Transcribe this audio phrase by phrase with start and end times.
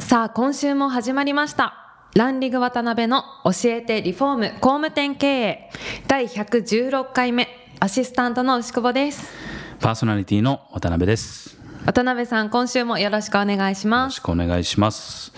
[0.00, 1.74] さあ今週も始まりました。
[2.14, 5.70] ランリグ渡辺の教えてリフォーム工務店経営。
[6.06, 7.48] 第116回目
[7.80, 9.32] アシスタントの牛久保です。
[9.80, 11.58] パーソナリティの渡辺です。
[11.84, 14.04] 渡辺さん今週もよろしくお願いします。
[14.04, 15.32] よろしくお願いします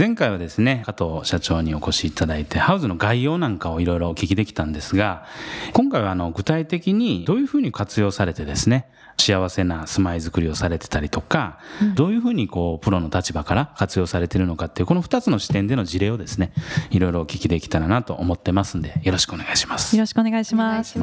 [0.00, 5.26] 前回はですね加藤社長にお越しいただいてハウスの概要なんかをいろいろお聞きできたんですが
[5.74, 8.86] 今回はあの具体的にどういうふうに活用されてですね
[9.20, 16.52] 幸せな住まいづくりをされてたりとか、うん、どういうふうにこうプロの立場から活用されてるのかっていうこの2つの視点での事例をですね
[16.90, 19.94] いろいろお聞きできたらなと思ってますんでよろしくお願いします。
[19.94, 20.98] よろしくお願いします。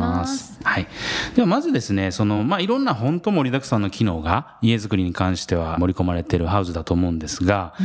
[0.64, 0.88] はい。
[1.36, 7.76] ではまずですねそのまあいろんな本当盛りだくさんの機能が家づくりに関しては盛り込まれてるハウスだと思うんですが、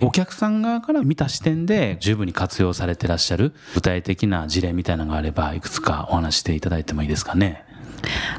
[0.00, 7.64] うん、お客さん側から見た視点で十分に活用されてらっしゃる具体的な事例みたいなのがあればいくつかお話していただいてもいいですかね。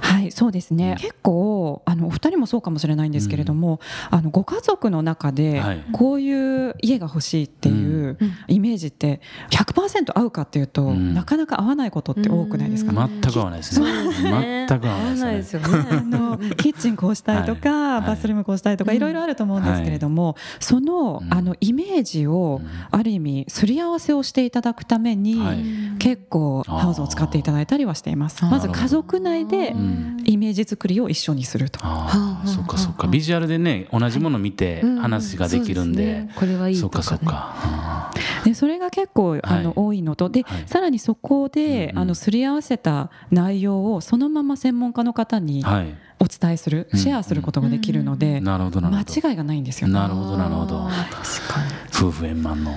[0.02, 3.80] はいそうですね、うん、結構あのお二人もそうかもしれないんですけれども、
[4.12, 5.62] うん、あのご家族の中で
[5.92, 14.68] こういう家が欲しいっていうイメージって100%合うかっていうと、うん、なかなか合わないことって多くないですか、全く合わないですね。
[14.68, 15.68] 全く合わないですよね。
[15.92, 25.64] あのキッチンこうしたいとか、はい、バスルームこうしたいとかいろいろあると思うんですけれども、はい、そのあのイメージをある意味すり合わせをしていただくために、はい、
[26.04, 28.44] 結構ハウスを使っていただいたりはしています。
[28.44, 29.74] まず家族内で
[30.26, 31.80] イメージ作りを一緒にすると。
[31.82, 33.08] ああ、そっかそっか。
[33.08, 38.12] ビジュアルでね同じもの見て話ができるんで、ね、これはいいとか、ね、そっかそっか。
[38.44, 40.30] でそれが結構あの、多いのと。
[40.30, 45.64] で、さらにそこで、あのすり合わせた内容をそのまま専門家の方に、
[46.20, 50.90] お伝えする、シェアすることができるので、間違いがないんですよ、なるほどなるほど。
[52.04, 52.74] 夫婦円満の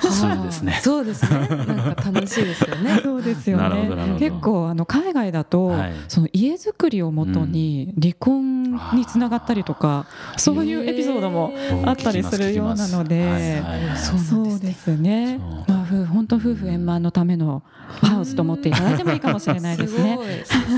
[0.00, 0.78] ツールですね。
[0.82, 1.48] そうですね。
[1.48, 3.00] なんか楽しいですよね。
[3.02, 4.16] そうですよね。
[4.18, 5.74] 結構あの海外だと、
[6.08, 10.06] その家づくりをもとに離婚につながったりとか、
[10.36, 11.52] そういうエピソードも
[11.84, 13.62] あったりするようなので、
[13.96, 15.38] そうですね。
[15.66, 17.62] まあ本当夫婦円満のための
[18.00, 20.18] ハウスと思っていただいてもいいかもしれないですね。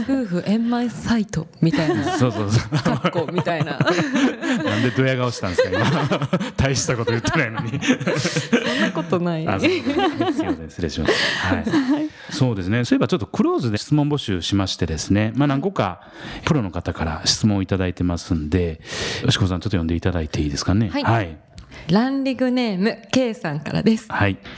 [0.02, 2.16] 夫婦円満サイトみたいな。
[2.18, 2.78] そうそうそう。
[2.82, 3.78] 格好みたいな。
[3.78, 6.28] なんでドヤ顔したんですか今。
[6.56, 7.80] 大したこと言ってないのに。
[7.80, 9.44] そんなことない。
[9.60, 11.12] すみません失礼します。
[11.46, 11.64] はい。
[12.30, 12.84] そうですね。
[12.84, 15.32] そういえばちょっとクローズで質問募集しましてですね。
[15.36, 16.00] まあ何個か
[16.44, 18.80] プロの方から質問をいただいてますんで、
[19.24, 20.88] よしこさんちょっと読んでいただいていいですかね。
[20.88, 21.02] はい。
[21.04, 21.36] はい、
[21.90, 24.06] ランリグネーム K さんからです。
[24.10, 24.38] はい。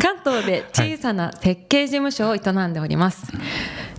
[0.00, 3.32] 関東で小さな設計事務所を営んでおります。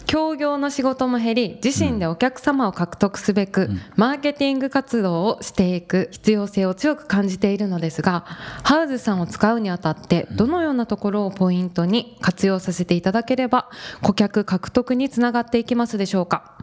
[0.07, 8.25] 協業の仕事も減り自身でお客様を獲得すべく、マーケティング活動をしていく必要性を強く感じているのですが
[8.63, 13.69] ハウズさんを使うにあたってどのようなところをポイントに活用させていただければ
[14.01, 16.55] 顧客獲得につながっていきますでしょうか。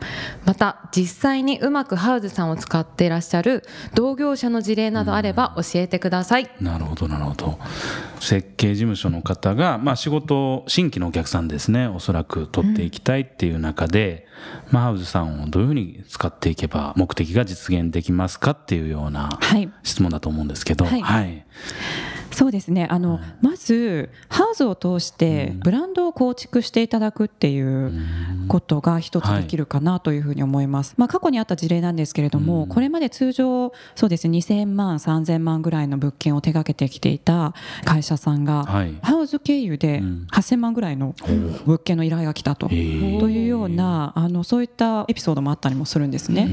[0.44, 3.64] また実際にうまくハウズさんを使っていらっしゃる
[3.94, 7.58] 同業者の事例などあれば教えてください、なるほどなるほど。
[8.20, 14.26] 設計事務所の方が、まあ、仕事新規のお客さんですねおそらく取っていきたいっていう中で、
[14.68, 19.38] うん、まあ、ハウズさんをどういうふうに使っていけば目的が実現できますかっていうような
[19.82, 20.84] 質問だと思うんですけど。
[20.84, 21.44] はい、はい
[22.42, 22.88] そうですね。
[22.90, 27.92] あの、まずハウスを通してブランドを構築していただくっていう
[28.48, 37.54] ことが一つできるかなというふうに思います、まあ、過去にあった事例なんですけれども、これまで通常そうですね2000万3000万ぐらいの物件を手掛けてきていた
[37.84, 38.64] 会社さんが、
[39.02, 40.00] ハウス経由で
[40.32, 41.14] 8000万ぐらいの
[41.64, 46.48] 物件の依頼が来たと,、というようなあのそういったエピソードもあったりもするんですね。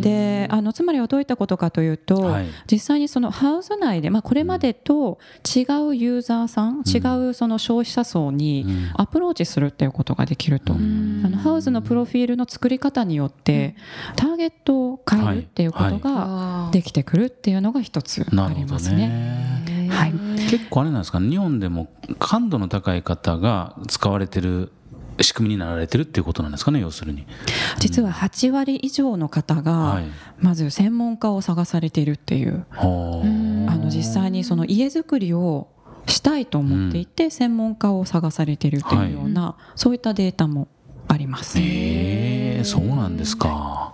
[0.00, 2.36] であのつまりはどういったことかというと、
[2.70, 13.74] 実際にそのハウス内で、まあ、これまでと違うユーザーさん、違うその消費者層にアプローチするっていうことができると、あのハウスのプロフィールの作り方によって
[14.16, 19.88] ターゲットを変えるっていうことができてくるっていうのが一つありますね。
[19.90, 20.12] はい、
[20.48, 21.18] 結構あれなんですか？
[21.18, 21.88] 日本でも
[22.18, 24.72] 感度の高い方が使われてる
[25.20, 27.26] 仕組みになられてるっていうことなんですかね要するに。
[27.78, 30.00] 実は8割以上の方が
[30.38, 32.80] まず専門家を探されているっていう、あ。
[33.80, 35.68] の実際にその家づくりを
[36.06, 40.68] したいと思っていて、専門家を探されているというような、そういったデータも
[41.08, 41.58] あります。
[41.58, 43.92] へえそうなんですか。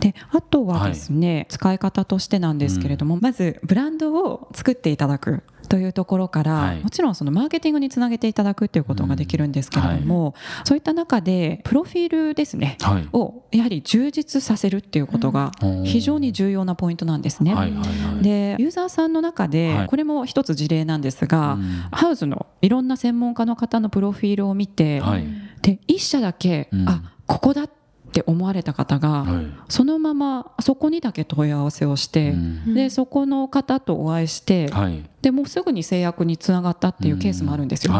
[0.00, 6.82] であとはですね、使い方としてなんですけれども、まずブランドを作っていただくというところから、はい。
[6.82, 10.34] もちろんそのマーケティングにつなげていただくっていうことができるんですけれども、
[10.64, 13.08] そういった中でプロフィールですね、はい。
[13.12, 15.84] をやはり充実させるっていうことがうん。
[15.84, 17.54] 非常に重要なポイントなんですね。
[17.54, 18.22] はいはいはい。
[18.22, 19.86] でユーザーさんの中で、はい。
[19.86, 21.62] これも一つ事例なんですが、うん。
[21.92, 25.26] ハウスのいろんな専門家の方のプロフィールを見て、はい。
[25.62, 26.88] で一社だけ、うん。
[26.88, 27.70] あここだっ
[28.10, 29.46] て思われた方が、はい。
[29.68, 32.74] そのままそこにだけ問い合わせをして、うん。
[32.74, 37.94] でそこの方とお会いして、はいでもうすぐに制約につながったっていうケースもあるんですよ。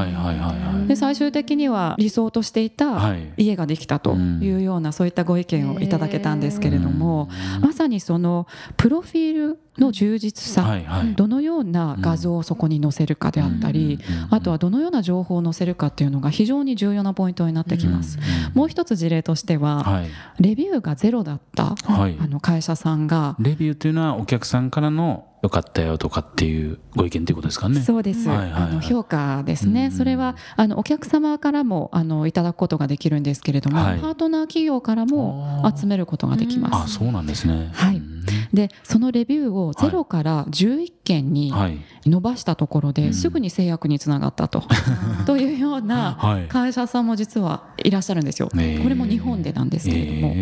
[0.87, 3.33] で最終的には理想としていたはい。
[3.37, 7.29] 家ができたというような、そういったご意見をいただけたんですけれども、
[7.61, 11.15] まさにそのプロフィールの充実さ、はいはい。
[11.15, 13.99] どのような画像をそこに載せるかであったり、
[14.31, 18.19] あとはどのような情報を載せるかっていうのが非常に重要なポイントになってきます。
[18.55, 20.09] もう一つ事例としては、はい。
[20.41, 22.17] レビューがゼロだった、はい。
[22.21, 27.81] あの会社さんが、レビューというのはお客さんからの良かったよとかっていうご意見ということですかね。
[27.81, 28.63] そうです、はいはいはい。
[28.63, 29.93] あの評価ですね、うん。
[29.93, 34.01] それはあのお客様からもあのいただくことができるんですけれども、はい。
[34.01, 36.85] パートナー企業からも集めることができます。
[36.85, 37.71] あそうなんですね。
[37.73, 37.97] はい。
[37.97, 38.19] うん
[38.53, 41.79] でそのレビューをゼロから11件にはい。
[42.07, 43.15] 伸ばしたところで、うん。
[43.15, 44.63] すぐに制約につながったと。
[45.27, 46.49] というようなはい。
[46.49, 48.49] 会社さんも実はいらっしゃるんですよ。
[48.49, 50.35] これも日本でなんですけれども。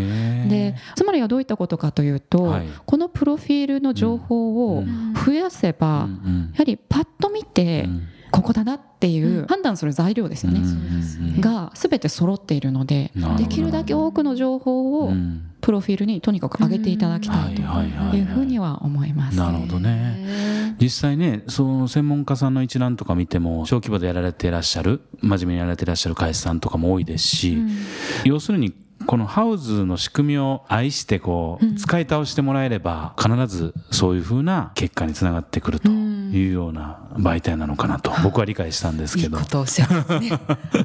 [0.49, 2.67] でつまりはどういったことかというと、はい。
[2.85, 5.15] このプロフィールの情報をうん。
[5.15, 8.03] 増やせば、やはりパッと見て、うん
[8.37, 10.77] ここだなっていう判断する材料ですよね、うんうんうん
[11.37, 15.51] が全て揃っているのでできるだけ多くの情報をうん。
[15.61, 17.83] プロフィールにとにかく上げていただきたいとは
[18.15, 19.37] いうふうには思います。
[19.37, 20.77] なるほどね。
[20.81, 27.59] 実際ねその専門家さんの一覧とか見ても小規模でやられていらっしゃる真面目にやられていらっしゃる会社さんとかも多いですし、
[28.25, 28.75] 要するに
[29.07, 35.91] このハウズの仕組みを愛してこう使い倒してもらえれば必ずそういうふうな結果につながってくると
[36.33, 39.39] いうような媒体なのかなと僕は理解したんですけど。
[39.39, 40.31] いいことをおっしゃいますね。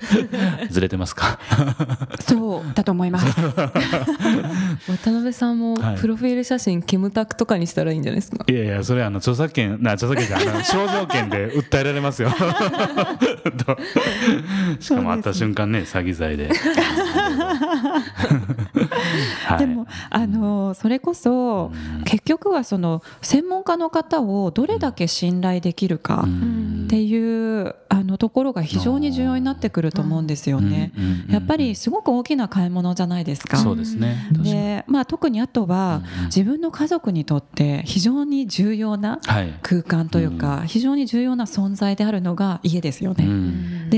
[0.70, 1.40] ずれてますか？
[2.28, 3.26] そうだと思います。
[3.42, 5.98] 渡辺さんもはい。
[5.98, 8.44] プロフィール写真キムタクとかにしたらいいんじゃないですか？
[8.48, 12.30] いやいやそれあの著作権な著作権じゃ肖像権で訴えられますよ。
[13.66, 13.78] と。
[14.80, 16.58] しかも会った瞬間ね詐欺罪で、はい、
[19.62, 21.72] でもあのそれこそ
[22.06, 26.82] 結局はその専門家の方をどれだけ信頼できるかうん。
[26.92, 30.92] っていうあのところが非常に重要になってくると思うんですよね。
[31.30, 33.56] やっぱりすごく大きな買い物じゃないですか。
[33.56, 34.28] そうですね。
[34.32, 39.54] でまあ、特にあとは自分の家族にとって非常に重要なはい。
[39.62, 43.26] 空間というか非常に重要な存在であるのが家ですようね。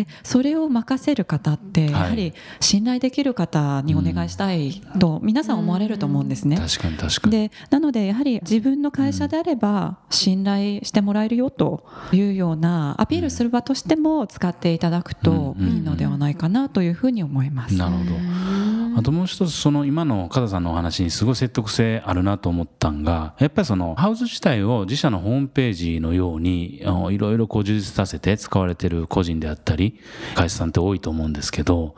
[0.02, 1.92] んでそれを任せる方ってはい。
[1.92, 6.58] やはり信頼できる方にお願いしたいと皆さん思われると思うんですね。
[6.58, 7.32] 確かに確かに。
[7.32, 17.76] でなのでやはり自分の会社であれば信頼してもらえるよというようなアピールする場としても使っていただくといいのではないかなというふうに思います。
[17.76, 18.12] なるほど
[18.96, 26.82] あともう一つその今の加田さんのお話にすごい説得性あるなと思ったんがやっぱりそのハウス自体を自社のホームページのように
[27.12, 30.00] いろいろこう充実させて使われてる個人であったり
[30.36, 31.96] 会社さんって多いと思うんですけど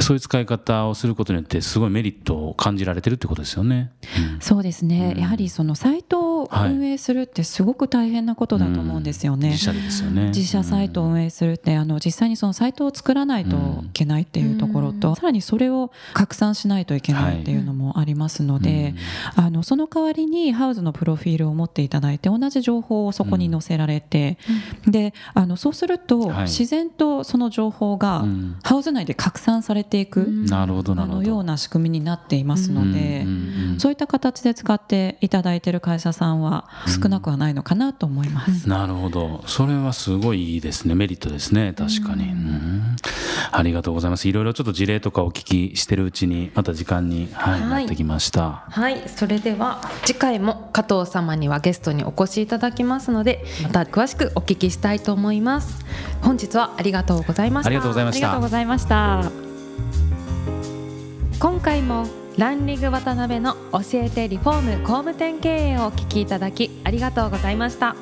[0.00, 3.90] そういう使い方をすることによってすごいメリットを感じられてるってことですよね。
[4.34, 4.40] うん。
[4.40, 5.22] そうですね、うん。
[5.22, 9.50] やはりそのサイトを運営するってすごく大変なことだと思うんですよね。
[9.50, 10.26] 自社でですよね。
[10.28, 15.16] 自社サイトを運営するってあの実際にそのサイトを作らないといけないっていうところと、うん。
[15.16, 18.94] さらにそれを拡散しないといけないっていうのもありますので、
[19.34, 24.38] あのその代わりにハウスのプロフィールを持っていただいて同じ情報をそこに載せられて、
[24.86, 31.06] であのそうするとはい自然とその情報がうんハウス内で拡散されていく、うんなるほどなあ。
[31.06, 33.22] のような仕組みになっていますので。
[33.22, 36.68] うんうんうんそういった形で使っていただいている会社さんは
[37.00, 38.68] 少なくはないのかなと思います。
[38.68, 39.44] なるほど。
[39.46, 40.94] それはすごいいいですね。
[40.94, 41.74] メリットですね。
[41.74, 42.24] 確かに。
[42.24, 42.96] うん
[43.50, 44.28] ありがとうございます。
[44.28, 48.64] いろいろちょっと事例とかお聞きしてるうちに、また時間に、はい、はいなってきました。
[48.68, 55.84] はい、それでは次回も加藤様にはゲストにお越しいただきますので、また詳しくお聞きしたいと思います。
[56.22, 57.68] 本日はありがとうございました。
[57.68, 59.48] ありがとうございましたありがとうございました。
[61.40, 62.06] 今回も
[62.36, 67.96] ランリング渡辺の教えてリフォーム工務店経営をお聞きいただきありがとうございました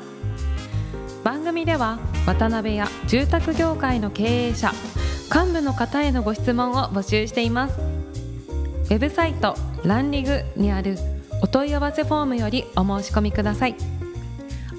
[1.25, 4.73] 番組では渡辺や住宅業界の経営者
[5.35, 7.96] 幹部の方へのご質問を募集しています
[8.87, 10.97] ウェブサイトランリグにある
[11.43, 13.75] お問い合わせフォームよりお申し込みください。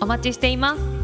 [0.01, 0.96] お待ちしています。